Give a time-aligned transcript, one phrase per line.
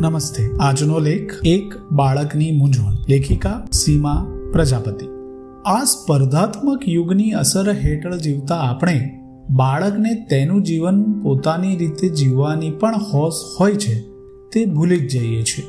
[0.00, 0.50] નમસ્તે.
[0.60, 2.92] આજનો લેખ એક બાળકની મૂંઝવણ.
[3.08, 5.06] લેખિકા સીમા પ્રજાપતિ.
[5.66, 13.34] આ સ્પર્ધાત્મક યુગની અસર હેઠળ જીવતા આપણે બાળકને તેનું જીવન પોતાની રીતે જીવવાની પણ હોશ
[13.60, 14.00] હોય છે,
[14.52, 15.64] તે ભૂલી જ જઈએ છીએ.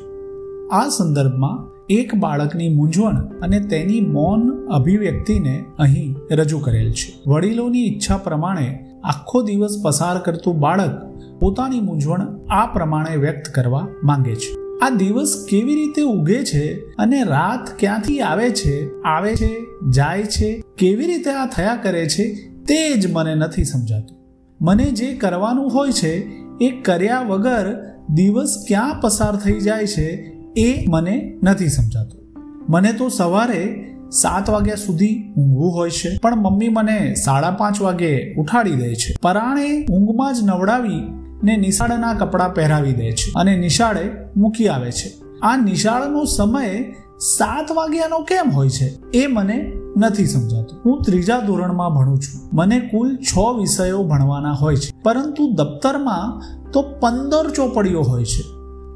[0.72, 7.30] આ સંદર્ભમાં એક બાળકની મૂંઝવણ અને તેની મૌન અભિવ્યક્તિને અહીં રજૂ કરેલ છે.
[7.30, 11.08] વડીલોની ઈચ્છા પ્રમાણે આખો દિવસ પસાર કરતું બાળક
[11.40, 14.56] પોતાની મૂંઝવણ આ પ્રમાણે વ્યક્ત કરવા માંગે છે.
[14.82, 20.62] આ દિવસ કેવી રીતે ઉગે છે અને રાત ક્યાંથી આવે છે આવે છે, જાય છે,
[20.78, 24.18] કેવી રીતે આ થયા કરે છે તે જ મને નથી સમજાતું.
[24.62, 26.18] મને જે કરવાનું હોય છે,
[26.60, 27.76] એ કર્યા વગર
[28.08, 32.20] દિવસ ક્યાં પસાર થઈ જાય છે એ મને નથી સમજાતું.
[32.68, 36.18] મને તો સવારે સાત વાગ્યા સુધી ઊંઘવું હોય છે.
[36.22, 39.14] પણ મમ્મી મને સાડા પાંચ વાગે ઉઠાડી દે છે.
[39.22, 41.02] પરાણે ઊંઘમાં જ નવડાવી
[41.44, 45.38] ને નિશાળના કપડાં પહેરાવી દે છે અને નિશાળે મૂકી આવે છે.
[45.42, 46.84] આ નિશાળનો સમય
[47.18, 50.80] સાત વાગ્યાનો કેમ હોય છે એ મને નથી સમજાતું.
[50.84, 52.56] હું ત્રીજા ધોરણમાં ભણું છું.
[52.56, 55.02] મને કુલ છ વિષયો ભણવાના હોય છે.
[55.02, 58.44] પરંતુ દફતરમાં તો પંદર ચોપડીઓ હોય છે.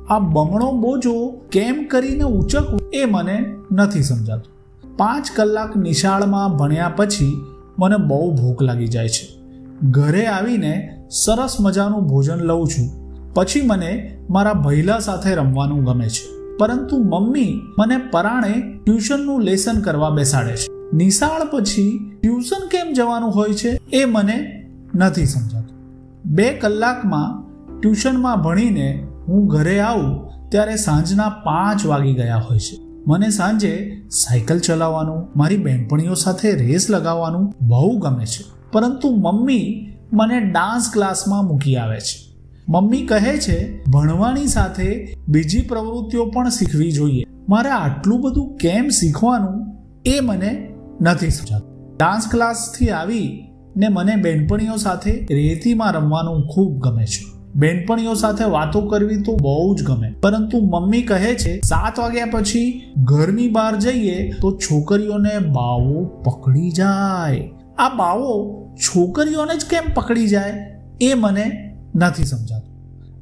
[0.09, 4.52] આ બમણો બોજો કેમ કરીને ઉચકવું એ મને નથી સમજાતું.
[4.97, 7.45] પાંચ કલાક નિશાળમાં ભણ્યા પછી
[7.79, 9.43] મને બહુ ભૂખ લાગી જાય છે.
[9.83, 13.03] ઘરે આવીને સરસ મજાનું ભોજન લઉં છું.
[13.35, 16.57] પછી મને મારા ભૈલા સાથે રમવાનું ગમે છે.
[16.59, 20.97] પરંતુ મમ્મી મને પરાણે ટ્યુશનનું લેસન કરવા બેસાડે છે.
[20.97, 25.79] નિશાળ પછી ટ્યુશન કેમ જવાનું હોય છે એ મને નથી સમજાતું.
[26.25, 32.92] બે કલાકમાં ટ્યુશનમાં ભણીને હું ઘરે આવું ત્યારે સાંજના પાંચ વાગી ગયા હોય છે.
[33.07, 38.45] મને સાંજે સાયકલ ચલાવવાનું, મારી બહેનપણીઓ સાથે રેસ લગાવવાનું બહુ ગમે છે.
[38.73, 42.37] પરંતુ મમ્મી મને ડાન્સ ક્લાસમાં મૂકી આવે છે.
[42.69, 47.25] મમ્મી કહે છે, ભણવાની સાથે બીજી પ્રવૃત્તિઓ પણ શીખવી જોઈએ.
[47.49, 49.67] મારે આટલું બધું કેમ શીખવાનું
[50.07, 51.97] એ મને નથી સમજાતું.
[51.97, 53.45] ડાન્સ ક્લાસથી આવી
[53.77, 57.32] ને મને બહેનપણીઓ સાથે રેતીમાં રમવાનું ખૂબ ગમે છે.
[57.55, 60.15] બેનપણીઓ સાથે વાતો કરવી તો બહુ જ ગમે.
[60.23, 67.51] પરંતુ મમ્મી કહે છે, સાત વાગ્યા પછી ઘરની બહાર જઈએ તો છોકરીઓને બાવો પકડી જાય.
[67.79, 70.53] આ બાવો છોકરીઓને જ કેમ પકડી જાય
[71.01, 72.73] એ મને નથી સમજાતું.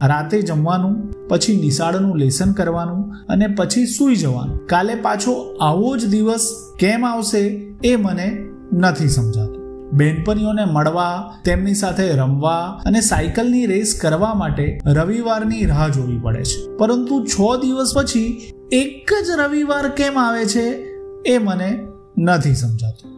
[0.07, 4.67] રાતે જમવાનું, પછી નિશાળનું લેસન કરવાનું અને પછી સૂઈ જવાનું.
[4.67, 7.39] કાલે પાછો આવો જ દિવસ કેમ આવશે
[7.85, 8.39] એ મને
[8.73, 9.50] નથી સમજાતું.
[9.93, 16.77] બેનપણીઓને મળવા, તેમની સાથે રમવા અને સાયકલની રેસ કરવા માટે રવિવારની રાહ જોવી પડે છે.
[16.77, 20.85] પરંતુ છ દિવસ પછી એક જ રવિવાર કેમ આવે છે
[21.27, 21.87] એ મને
[22.19, 23.11] નથી સમજાતું.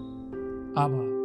[0.81, 1.22] આભાર.